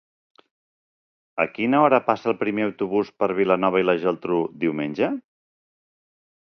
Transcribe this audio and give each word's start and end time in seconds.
A 1.43 1.45
quina 1.57 1.83
hora 1.89 2.01
passa 2.09 2.31
el 2.33 2.37
primer 2.41 2.67
autobús 2.71 3.13
per 3.21 3.31
Vilanova 3.43 3.85
i 3.85 3.89
la 3.89 3.99
Geltrú 4.09 4.43
diumenge? 4.67 5.15